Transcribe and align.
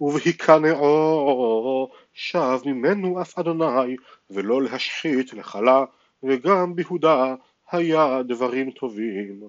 ובהיכנעו 0.00 1.88
שב 2.12 2.58
ממנו 2.66 3.22
אף 3.22 3.38
אדוני 3.38 3.96
ולא 4.30 4.62
להשחית 4.62 5.32
לכלה 5.32 5.84
וגם 6.22 6.74
ביהודה 6.74 7.34
היה 7.72 8.22
דברים 8.22 8.70
טובים. 8.70 9.40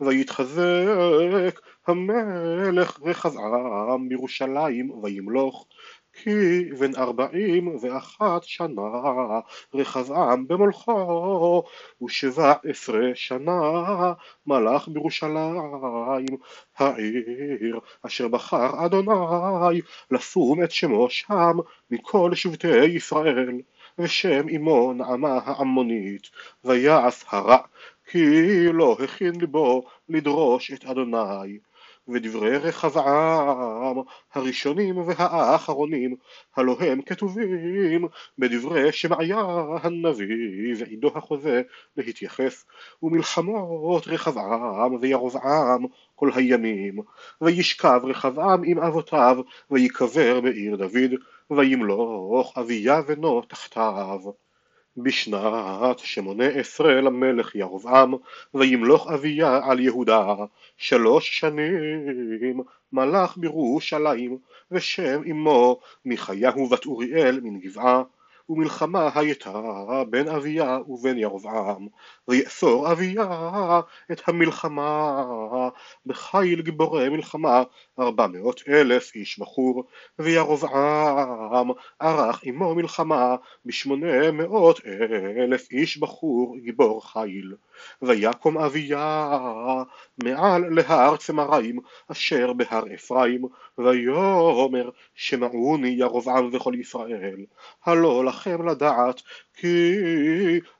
ויתחזק 0.00 1.60
המלך 1.86 3.00
רחבעם 3.02 4.08
בירושלים 4.08 4.90
וימלוך 4.90 5.66
כי 6.12 6.64
בן 6.78 6.94
ארבעים 6.96 7.76
ואחת 7.80 8.42
שנה 8.42 9.40
רחבעם 9.74 10.46
במולכו 10.48 11.62
ושבע 12.02 12.54
עשרה 12.64 13.10
שנה 13.14 14.12
מלך 14.46 14.88
בירושלים 14.88 16.36
העיר 16.76 17.80
אשר 18.06 18.28
בחר 18.28 18.86
אדוני 18.86 19.80
לשום 20.10 20.64
את 20.64 20.70
שמו 20.70 21.10
שם 21.10 21.56
מכל 21.90 22.34
שבטי 22.34 22.84
ישראל. 22.84 23.60
ושם 23.98 24.48
אמו 24.56 24.92
נעמה 24.92 25.38
העמונית 25.44 26.30
ויעש 26.64 27.24
הרע 27.28 27.58
כי 28.06 28.26
לא 28.72 28.96
הכין 29.04 29.40
ליבו 29.40 29.82
לדרוש 30.08 30.72
את 30.72 30.84
אדוני 30.84 31.58
ודברי 32.12 32.56
רחבעם 32.56 33.96
הראשונים 34.34 34.98
והאחרונים 34.98 36.16
הלא 36.56 36.76
הם 36.80 37.02
כתובים 37.02 38.08
בדברי 38.38 38.92
שמעיה 38.92 39.40
הנביא 39.82 40.74
ועידו 40.78 41.10
החוזה 41.14 41.62
להתייחס 41.96 42.64
ומלחמות 43.02 44.08
רחבעם 44.08 44.94
וירבעם 45.00 45.84
כל 46.14 46.30
הימים 46.34 46.98
וישכב 47.40 48.00
רחבעם 48.04 48.62
עם 48.64 48.78
אבותיו 48.78 49.38
ויקבר 49.70 50.40
בעיר 50.40 50.76
דוד 50.76 51.12
וימלוך 51.50 52.58
אביה 52.58 53.02
בנו 53.02 53.42
תחתיו 53.42 54.20
בשנת 54.96 55.98
שמונה 55.98 56.46
עשרה 56.46 57.00
למלך 57.00 57.54
ירבעם 57.54 58.14
וימלוך 58.54 59.10
אביה 59.10 59.60
על 59.64 59.80
יהודה 59.80 60.34
שלוש 60.76 61.38
שנים. 61.38 62.60
מלך 62.92 63.36
בירושלים 63.36 64.38
ושם 64.70 65.22
אמו 65.30 65.80
מחייהו 66.04 66.66
בת 66.66 66.86
אוריאל 66.86 67.40
מן 67.42 67.58
גבעה 67.60 68.02
ומלחמה 68.48 69.10
הייתה 69.14 69.60
בין 70.10 70.28
אביה 70.28 70.78
ובין 70.88 71.18
ירבעם 71.18 71.86
ויאסור 72.28 72.92
אביה 72.92 73.80
את 74.12 74.28
המלחמה. 74.28 75.24
בחיל 76.06 76.62
גיבורי 76.62 77.08
מלחמה 77.08 77.62
ארבע 77.98 78.26
מאות 78.26 78.62
אלף 78.68 79.14
איש 79.14 79.38
בחור 79.38 79.84
וירבעם 80.18 81.70
ערך 82.00 82.40
עמו 82.44 82.74
מלחמה 82.74 83.36
בשמונה 83.66 84.30
מאות 84.30 84.80
אלף 85.36 85.70
איש 85.70 85.98
בחור 85.98 86.56
גיבור 86.58 87.12
חיל. 87.12 87.54
ויקום 88.02 88.58
אביה 88.58 89.34
מעל 90.24 90.64
להר 90.70 91.16
צמריים 91.16 91.78
אשר 92.12 92.52
בהר 92.52 92.94
אפרים 92.94 93.44
ויאמר 93.78 94.90
שמעוני 95.14 95.88
ירבעם 95.88 96.50
וכל 96.52 96.74
ישראל 96.74 97.44
הלא 97.84 98.24
לכם 98.40 98.68
לדעת 98.68 99.22
כי 99.54 99.94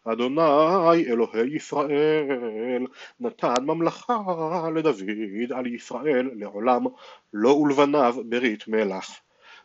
אדוני 0.04 1.04
אלוהי 1.06 1.56
ישראל 1.56 2.86
נתן 3.20 3.64
ממלכה 3.64 4.68
לדוד 4.74 5.52
על 5.54 5.66
ישראל 5.66 6.30
לעולם 6.34 6.84
לא 7.32 7.48
ולבניו 7.48 8.14
ברית 8.28 8.68
מלח. 8.68 9.20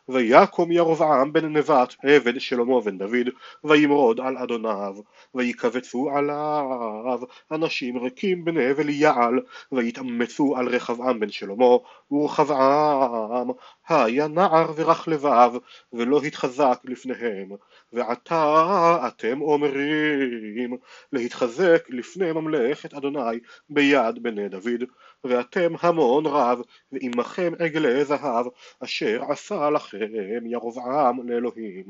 ויקום 0.08 0.72
ירבעם 0.72 1.32
בן 1.32 1.56
נבט 1.56 1.94
עבד 2.02 2.40
שלמה 2.40 2.80
בן 2.80 2.98
דוד 2.98 3.28
וימרוד 3.64 4.20
על 4.20 4.36
אדוניו 4.38 4.96
ויקבצו 5.34 6.10
עליו 6.10 7.20
אנשים 7.52 7.98
ריקים 7.98 8.44
בני 8.44 8.72
וליעל 8.76 9.40
ויתאמצו 9.72 10.56
על 10.56 10.68
רחבעם 10.68 11.20
בן 11.20 11.30
שלמה 11.30 11.76
ורחבעם 12.10 13.48
היה 13.88 14.28
נער 14.28 14.72
ורך 14.76 15.08
לבב 15.08 15.52
ולא 15.92 16.22
התחזק 16.22 16.78
לפניהם 16.84 17.48
ועתה 17.96 19.08
אתם 19.08 19.40
אומרים 19.40 20.76
להתחזק 21.12 21.86
לפני 21.88 22.32
ממלכת 22.32 22.94
אדוני 22.94 23.38
ביד 23.68 24.22
בני 24.22 24.48
דוד 24.48 24.84
ואתם 25.24 25.72
המון 25.80 26.26
רב 26.26 26.60
ועמכם 26.92 27.52
עגלי 27.58 28.04
זהב 28.04 28.46
אשר 28.84 29.22
עשה 29.28 29.70
לכם 29.70 30.46
ירבעם 30.46 31.28
לאלוהים. 31.28 31.84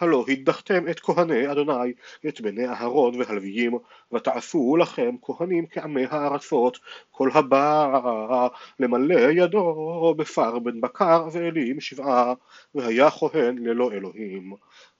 הלא 0.00 0.24
הדחתם 0.28 0.88
את 0.88 1.00
כהני 1.00 1.52
אדוני 1.52 1.92
את 2.28 2.40
בני 2.40 2.68
אהרון 2.68 3.20
והלוויים 3.20 3.78
ותעשו 4.12 4.76
לכם 4.76 5.14
כהנים 5.22 5.66
כעמי 5.66 6.04
הארצות 6.10 6.78
כל 7.10 7.30
הבא 7.34 8.48
למלא 8.80 9.30
ידו 9.30 10.14
בפר 10.18 10.58
בן 10.58 10.80
בקר 10.80 11.28
ואלים 11.32 11.80
שבעה 11.80 12.34
והיה 12.74 13.10
כהן 13.10 13.58
ללא 13.58 13.92
אלוהים 13.92 14.52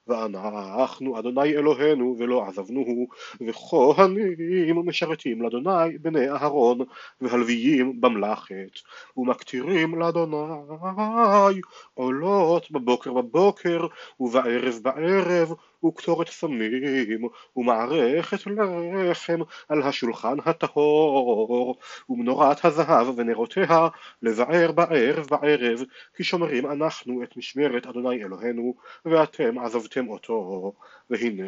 ואנחנו 0.06 1.18
אדוני 1.18 1.56
אלוהינו 1.56 2.16
ולא 2.18 2.44
עזבנוהו 2.48 3.06
וכהנים 3.48 4.88
משרתים 4.88 5.42
לאדוני 5.42 5.98
בני 5.98 6.30
אהרון 6.30 6.78
והלוויים 7.20 8.00
במלאכת 8.00 8.78
ומקטירים 9.16 9.98
לאדוני 9.98 11.60
עולות 11.94 12.70
בבוקר 12.70 13.12
בבוקר 13.12 13.86
ובערב 14.20 14.78
בערב 14.82 15.52
וקטורת 15.84 16.28
סמים 16.28 17.28
ומערכת 17.56 18.38
לחם 18.46 19.40
על 19.68 19.82
השולחן 19.82 20.36
הטהור 20.44 21.76
ומנורת 22.08 22.64
הזהב 22.64 23.18
ונרותיה 23.18 23.88
לבער 24.22 24.72
בערב 24.72 25.26
בערב 25.30 25.82
כי 26.16 26.24
שומרים 26.24 26.66
אנחנו 26.66 27.22
את 27.22 27.36
משמרת 27.36 27.86
אדוני 27.86 28.24
אלוהינו 28.24 28.74
ואתם 29.04 29.58
עזבתם 29.58 30.08
אותו. 30.08 30.72
והנה 31.10 31.44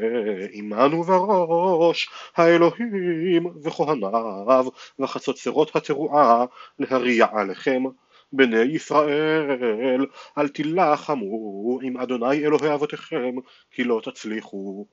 עמנו 0.50 1.02
בראש 1.02 2.08
האלוהים 2.36 3.46
וכהניו 3.62 4.64
וחצוצרות 4.98 5.76
התרועה 5.76 6.44
להריע 6.78 7.26
עליכם 7.32 7.82
בני 8.36 8.62
ישראל 8.62 10.06
אל 10.38 10.48
תילחמו 10.48 11.78
עם 11.82 11.96
אדוני 11.96 12.44
אלוהי 12.44 12.74
אבותיכם 12.74 13.34
כי 13.70 13.84
לא 13.84 14.00
תצליחו. 14.04 14.86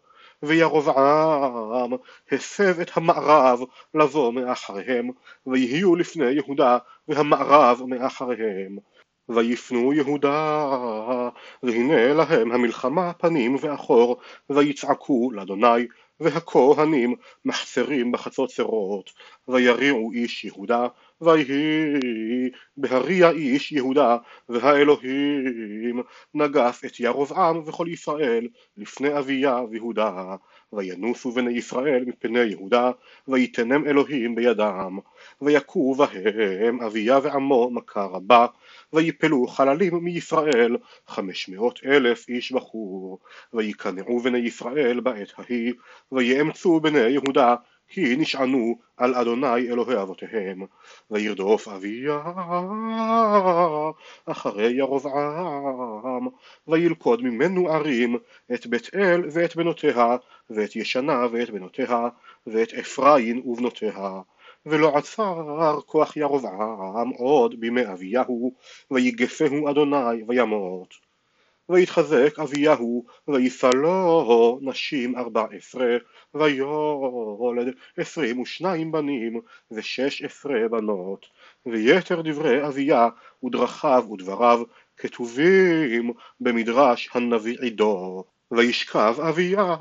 וירבעם 0.44 1.92
הסב 2.32 2.80
את 2.80 2.92
המערב 2.98 3.60
לבוא 3.94 4.34
מאחריהם 4.34 5.10
ויהיו 5.48 5.96
לפני 5.96 6.32
יהודה 6.32 6.78
והמערב 7.08 7.82
מאחריהם. 7.88 8.78
ויפנו 9.30 9.94
יהודה 9.94 10.68
והנה 11.64 12.14
להם 12.14 12.52
המלחמה 12.52 13.14
פנים 13.14 13.56
ואחור 13.62 14.18
ויצעקו 14.50 15.32
לאדוני 15.32 15.88
והכהנים 16.20 17.16
מחסרים 17.46 18.12
בחצוצרות. 18.12 19.12
ויריעו 19.48 20.12
איש 20.12 20.46
יהודה 20.46 20.88
ויהי 21.22 22.50
בהריע 22.78 23.30
איש 23.30 23.72
יהודה 23.72 24.18
והאלוהים 24.50 26.02
נגף 26.34 26.82
את 26.86 27.00
ירבעם 27.00 27.62
וכל 27.66 27.88
ישראל 27.90 28.48
לפני 28.78 29.18
אביה 29.18 29.62
ויהודה 29.70 30.36
וינוסו 30.74 31.32
בני 31.32 31.52
ישראל 31.52 32.04
מפני 32.08 32.40
יהודה 32.40 32.92
ויתנם 33.28 33.88
אלוהים 33.88 34.36
בידם 34.36 34.98
ויכו 35.42 35.96
בהם 35.96 36.82
אביה 36.82 37.20
ועמו 37.24 37.70
מכה 37.72 38.06
רבה 38.06 38.46
ויפלו 38.94 39.48
חללים 39.48 39.96
מישראל 40.04 40.78
חמש 41.08 41.50
מאות 41.50 41.80
אלף 41.86 42.30
איש 42.30 42.52
בחור 42.52 43.20
ויקנעו 43.54 44.20
בני 44.20 44.38
ישראל 44.38 45.00
בעת 45.00 45.34
ההיא 45.38 45.74
ויאמצו 46.12 46.80
בני 46.80 47.00
יהודה 47.00 47.56
כי 47.94 48.16
נשענו 48.16 48.76
על 48.98 49.16
אדוני 49.16 49.70
אלוהי 49.70 50.02
אבותיהם 50.02 50.66
וירדוף 51.12 51.68
אביה 51.68 52.22
אחרי 54.26 54.72
ירבעם 54.72 56.28
וילכוד 56.68 57.22
ממנו 57.22 57.70
ערים 57.70 58.18
את 58.54 58.68
בית 58.68 58.90
אל 58.96 59.22
ואת 59.32 59.56
בנותיה 59.56 60.18
ואת 60.50 60.76
ישנה 60.76 61.26
ואת 61.32 61.50
בנותיה 61.50 62.08
ואת 62.48 62.74
אפרים 62.74 63.42
ובנותיה. 63.46 64.22
ולא 64.66 64.98
עצר 64.98 65.80
כוח 65.86 66.18
ירבעם 66.18 67.10
עוד 67.10 67.60
בימי 67.60 67.92
אביהו 67.92 68.54
ויגפהו 68.92 69.70
אדוני 69.70 70.24
וימות 70.28 71.11
ויתחזק 71.72 72.40
אביהו 72.40 73.06
וישא 73.28 73.70
לו 73.74 74.60
נשים 74.62 75.16
ארבע 75.16 75.46
עשרה 75.58 75.98
ויולד 76.34 77.74
עשרים 77.98 78.40
ושניים 78.40 78.92
בנים 78.92 79.42
ושש 79.72 80.22
עשרה 80.22 80.68
בנות. 80.72 81.26
ויתר 81.66 82.22
דברי 82.22 82.68
אביה 82.68 83.10
ודרכיו 83.44 84.04
ודבריו 84.12 84.62
כתובים 84.98 86.14
במדרש 86.40 87.10
הנביא 87.14 87.58
עידו 87.62 88.24
וישכב 88.52 89.16
אביה 89.30 89.76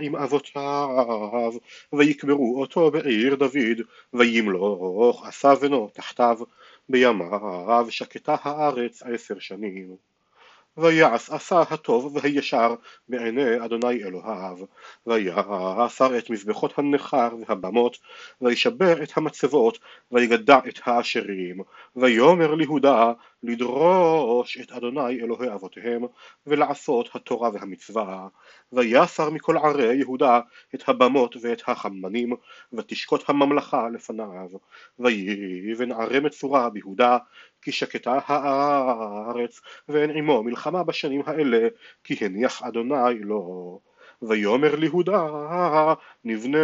עם 0.00 0.16
אבותיו 0.16 1.52
ויקברו 1.92 2.60
אותו 2.60 2.90
בעיר 2.90 3.34
דוד 3.34 3.80
וימלוך 4.12 5.26
עשה 5.26 5.54
בנו 5.54 5.88
תחתיו 5.94 6.38
בימיו 6.88 7.86
שקטה 7.90 8.36
הארץ 8.42 9.02
עשר 9.02 9.38
שנים 9.38 9.96
ויעש 10.76 11.30
עשה 11.30 11.62
הטוב 11.70 12.16
והישר 12.16 12.74
בעיני 13.08 13.64
אדוני 13.64 14.04
אלוהיו. 14.04 14.56
ויעשר 15.06 16.18
את 16.18 16.30
מזבחות 16.30 16.78
הנכר 16.78 17.28
והבמות 17.48 17.98
וישבר 18.40 19.02
את 19.02 19.12
המצבות 19.16 19.78
ויגדע 20.12 20.58
את 20.68 20.80
העשירים. 20.84 21.60
ויאמר 21.96 22.54
ליהודה 22.54 23.12
לדרוש 23.42 24.58
את 24.60 24.72
אדוני 24.72 25.20
אלוהי 25.20 25.52
אבותיהם 25.52 26.02
ולעשות 26.46 27.08
התורה 27.14 27.50
והמצווה. 27.54 28.28
ויסר 28.72 29.30
מכל 29.30 29.56
ערי 29.56 29.94
יהודה 29.96 30.40
את 30.74 30.88
הבמות 30.88 31.36
ואת 31.40 31.62
החמנים 31.66 32.32
ותשקוט 32.72 33.28
הממלכה 33.28 33.88
לפניו. 33.88 34.48
ויבן 34.98 35.92
ערי 35.92 36.20
מצורע 36.20 36.68
ביהודה 36.68 37.18
כי 37.62 37.72
שקטה 37.72 38.18
הארץ 38.26 39.60
ואין 39.88 40.10
עמו 40.10 40.42
מלחמה 40.42 40.82
בשנים 40.82 41.22
האלה 41.26 41.68
כי 42.04 42.24
הניח 42.24 42.62
אדוני 42.62 43.18
לו 43.20 43.80
ויאמר 44.22 44.74
ליהודה 44.74 45.26
נבנה 46.24 46.58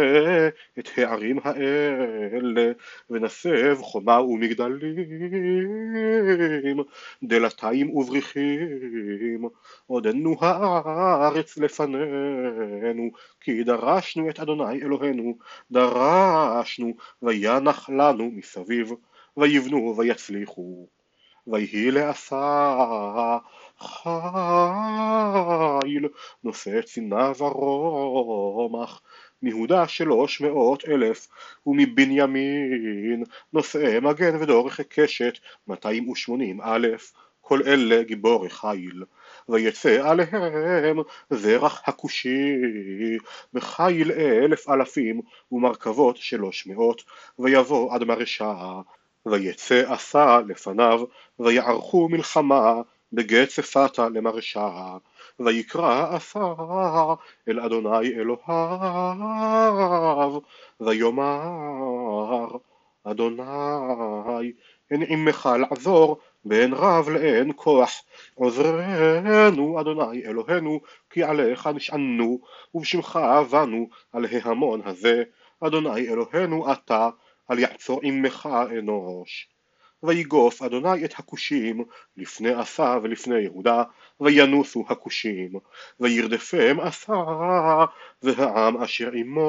את 0.79 0.89
הערים 0.97 1.39
האלה 1.43 2.71
ונסב 3.09 3.77
חומה 3.81 4.21
ומגדלים 4.21 4.95
דלתיים 7.23 7.89
ובריחים. 7.89 9.49
עודנו 9.87 10.35
הארץ 10.41 11.57
לפנינו 11.57 13.09
כי 13.41 13.63
דרשנו 13.63 14.29
את 14.29 14.39
אדוני 14.39 14.81
אלוהינו 14.81 15.37
דרשנו 15.71 16.93
וינח 17.21 17.89
לנו 17.89 18.31
מסביב 18.33 18.91
ויבנו 19.37 19.95
ויצליחו. 19.97 20.87
ויהי 21.47 21.91
לעשה 21.91 23.37
חיל 23.81 24.07
נושא 26.43 26.81
צינה 26.81 27.31
ורומח 27.37 29.01
מיהודה 29.41 29.87
שלוש 29.87 30.41
מאות 30.41 30.83
אלף 30.87 31.27
ומבנימין 31.65 33.23
נושאי 33.53 33.99
מגן 33.99 34.35
ודורך 34.35 34.81
קשת 34.81 35.33
ושמונים 36.11 36.61
אלף. 36.61 37.13
כל 37.41 37.61
אלה 37.65 38.03
גיבורי 38.03 38.49
חיל 38.49 39.03
ויצא 39.49 40.09
עליהם 40.09 40.97
זרח 41.29 41.81
הכושי 41.85 42.55
בחיל 43.53 44.11
אלף 44.11 44.69
אלפים 44.69 45.21
ומרכבות 45.51 46.17
שלוש 46.17 46.67
מאות. 46.67 47.03
ויבוא 47.39 47.95
עד 47.95 48.03
מרשה 48.03 48.81
ויצא 49.25 49.93
עשה 49.93 50.39
לפניו 50.47 51.01
ויערכו 51.39 52.09
מלחמה 52.09 52.81
בגט 53.13 53.47
צפתה 53.49 54.09
למרשה 54.09 54.97
ויקרא 55.39 56.15
עשה 56.15 56.53
אל 57.47 57.59
אדוני 57.59 58.07
אלוהיו 58.07 58.39
ויאמר 60.79 62.57
אדוני 63.03 64.51
אין 64.91 65.03
עמך 65.07 65.49
לעזור 65.59 66.17
ואין 66.45 66.73
רב 66.73 67.09
לאין 67.09 67.51
כוח. 67.55 67.91
עוזרנו 68.35 69.79
אדוני 69.79 70.25
אלוהינו 70.25 70.79
כי 71.09 71.23
עליך 71.23 71.67
נשענו 71.67 72.39
ובשמך 72.73 73.19
באנו 73.51 73.89
על 74.13 74.25
ההמון 74.31 74.81
הזה. 74.85 75.23
אדוני 75.59 76.07
אלוהינו 76.09 76.71
אתה 76.73 77.09
אל 77.51 77.59
יעצור 77.59 77.99
עמך 78.03 78.49
אנוש 78.79 79.49
ויגוף 80.03 80.61
אדוני 80.61 81.05
את 81.05 81.13
הכושים 81.19 81.85
לפני 82.17 82.53
עשה 82.53 82.97
ולפני 83.03 83.39
יהודה 83.39 83.83
וינוסו 84.19 84.85
הכושים 84.89 85.51
וירדפם 85.99 86.79
עשה 86.81 87.13
והעם 88.23 88.81
אשר 88.83 89.11
עמו 89.11 89.45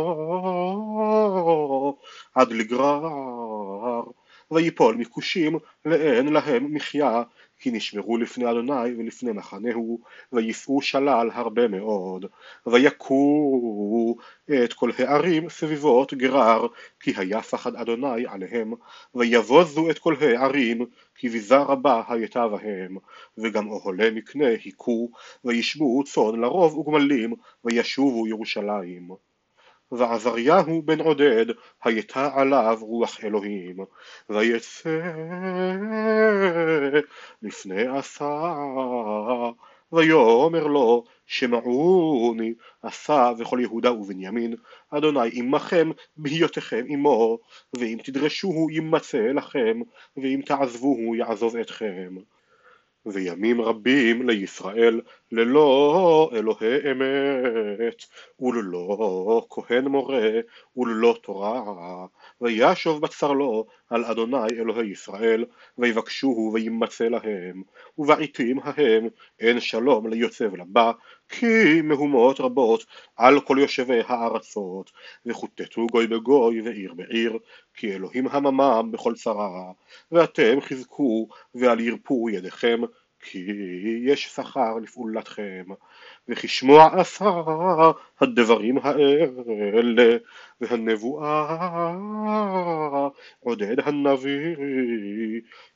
עד 2.34 2.52
לגרר 2.52 4.02
ויפול 4.50 4.94
מכושים 4.94 5.58
לאין 5.84 6.32
להם 6.32 6.74
מחיה 6.74 7.22
כי 7.60 7.70
נשמרו 7.70 8.16
לפני 8.16 8.50
אדוני 8.50 8.94
ולפני 8.98 9.32
מחנהו 9.32 10.00
ויפעו 10.32 10.82
שלל 10.82 11.30
הרבה 11.32 11.68
מאוד 11.68 12.26
ויכו 12.66 14.16
את 14.64 14.72
כל 14.72 14.90
הערים 14.98 15.48
סביבות 15.48 16.14
גרר 16.14 16.66
כי 17.00 17.12
היה 17.16 17.42
פחד 17.42 17.76
אדוני 17.76 18.26
עליהם 18.28 18.72
ויבוזו 19.14 19.90
את 19.90 19.98
כל 19.98 20.14
הערים 20.20 20.86
כי 21.14 21.28
ביזה 21.28 21.56
רבה 21.56 22.02
הייתה 22.08 22.48
בהם 22.48 22.96
וגם 23.38 23.68
אוהלי 23.68 24.10
מקנה 24.10 24.48
היכו 24.48 25.10
וישבו 25.44 26.04
צאן 26.04 26.40
לרוב 26.40 26.78
וגמלים 26.78 27.34
וישובו 27.64 28.26
ירושלים 28.26 29.10
ועזריהו 29.92 30.82
בן 30.82 31.00
עודד 31.00 31.46
הייתה 31.84 32.30
עליו 32.34 32.78
רוח 32.80 33.24
אלוהים. 33.24 33.76
ויצא 34.28 35.00
לפני 37.42 37.86
עשה 37.86 38.54
ויאמר 39.92 40.66
לו 40.66 41.04
שמעוני 41.26 42.54
עשה 42.82 43.32
וכל 43.38 43.58
יהודה 43.60 43.92
ובנימין 43.92 44.54
אדוני 44.90 45.28
עמכם 45.32 45.90
בהיותכם 46.16 46.84
עמו 46.88 47.38
ואם 47.74 47.98
תדרשוהו 48.04 48.70
ימצא 48.70 49.18
לכם 49.18 49.80
ואם 50.16 50.40
תעזבוהו 50.46 51.14
יעזוב 51.14 51.56
אתכם 51.56 52.16
וימים 53.06 53.60
רבים 53.60 54.28
לישראל 54.28 55.00
ללא 55.32 56.30
אלוהי 56.32 56.90
אמת 56.92 58.04
וללא 58.40 59.46
כהן 59.50 59.84
מורה 59.84 60.30
וללא 60.76 61.16
תורה 61.22 61.62
וישוב 62.40 63.02
בצר 63.02 63.32
לו 63.32 63.66
על 63.90 64.04
אדוני 64.04 64.52
אלוהי 64.58 64.90
ישראל 64.90 65.44
ויבקשוהו 65.78 66.50
וימצא 66.54 67.04
להם 67.04 67.62
ובעתים 67.98 68.58
ההם 68.62 69.08
אין 69.40 69.60
שלום 69.60 70.06
ליוצא 70.06 70.48
ולבא 70.52 70.92
כי 71.28 71.82
מהומות 71.82 72.40
רבות 72.40 72.86
על 73.16 73.40
כל 73.40 73.56
יושבי 73.60 74.00
הארצות 74.06 74.90
וכותתו 75.26 75.86
גוי 75.86 76.06
בגוי 76.06 76.60
ועיר 76.60 76.94
בעיר 76.94 77.38
כי 77.74 77.94
אלוהים 77.94 78.28
הממם 78.28 78.88
בכל 78.92 79.14
צרה 79.14 79.72
ואתם 80.12 80.60
חזקו 80.60 81.28
ואל 81.54 81.80
ירפו 81.80 82.30
ידיכם 82.30 82.80
כי 83.20 83.46
יש 84.04 84.28
שכר 84.28 84.74
לפעולתכם 84.82 85.64
וכשמוע 86.28 87.00
עשה 87.00 87.30
הדברים 88.20 88.78
האלה 88.82 90.16
והנבואה 90.60 91.58
עודד 93.40 93.80
הנביא 93.80 94.56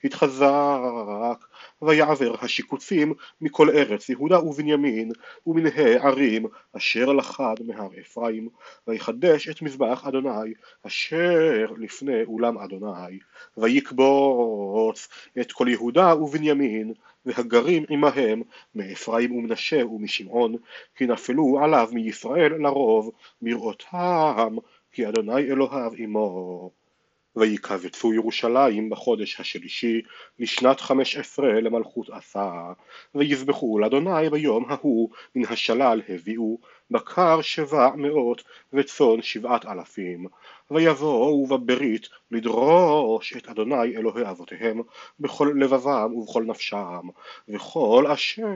התחזק 0.05 1.45
ויעבר 1.83 2.35
השיקוצים 2.41 3.13
מכל 3.41 3.71
ארץ 3.71 4.09
יהודה 4.09 4.41
ובנימין 4.41 5.13
ומן 5.47 5.67
הערים 5.67 6.47
אשר 6.77 7.13
לחד 7.13 7.55
מהר 7.67 7.89
אפרים 8.01 8.49
ויחדש 8.87 9.49
את 9.49 9.63
מזבח 9.63 10.07
אדוני 10.07 10.53
אשר 10.87 11.67
לפני 11.77 12.25
אולם 12.25 12.59
אדוני 12.59 13.19
ויקבוץ 13.57 15.09
את 15.41 15.53
כל 15.53 15.67
יהודה 15.69 16.17
ובנימין 16.17 16.93
והגרים 17.27 17.85
עמהם 17.89 18.43
מאפרים 18.75 19.33
ומנשה 19.33 19.87
ומשמעון 19.87 20.57
כי 20.95 21.07
נפלו 21.07 21.59
עליו 21.65 21.89
מישראל 21.93 22.53
לרוב 22.55 23.11
בראותם 23.43 24.57
כי 24.93 25.09
אדוני 25.09 25.41
אלוהיו 25.41 25.93
עמו 25.97 26.71
ויקבצו 27.37 28.13
ירושלים 28.13 28.91
בחודש 28.91 29.41
השלישי 29.41 30.03
לשנת 30.39 30.81
חמש 30.81 31.17
עשרה 31.17 31.61
למלכות 31.61 32.11
עשה 32.11 32.73
ויזבחו 33.15 33.79
לאדוני 33.79 34.31
ביום 34.31 34.65
ההוא 34.69 35.11
מן 35.35 35.43
השלל 35.49 36.03
הביאו 36.09 36.59
בקר 36.91 37.41
שבע 37.43 37.91
מאות 37.97 38.43
וצאן 38.73 39.23
שבעת 39.23 39.67
אלפים. 39.67 40.27
ויבואו 40.71 41.47
בברית 41.47 42.09
לדרוש 42.31 43.37
את 43.37 43.49
אדוני 43.49 43.97
אלוהי 43.97 44.31
אבותיהם 44.31 44.81
בכל 45.21 45.55
לבבם 45.57 46.15
ובכל 46.15 46.43
נפשם 46.43 47.09
וכל 47.49 48.07
אשר 48.07 48.47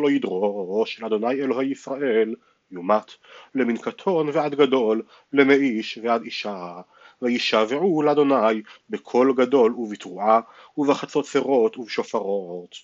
לא 0.00 0.10
ידרוש 0.10 1.00
אל 1.00 1.06
אדוני 1.06 1.34
אלוהי 1.34 1.70
ישראל 1.70 2.34
יומת 2.70 3.10
למין 3.54 3.76
קטון 3.76 4.28
ועד 4.32 4.54
גדול 4.54 5.02
למאיש 5.32 5.98
ועד 6.02 6.22
אישה 6.22 6.80
וישבעו 7.22 8.02
לאדוני 8.02 8.62
בקול 8.90 9.34
גדול 9.36 9.74
ובתרועה 9.74 10.40
ובחצוצרות 10.76 11.78
ובשופרות 11.78 12.76